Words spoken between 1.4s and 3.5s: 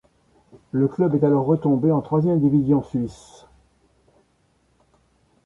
retombé en troisième division suisse.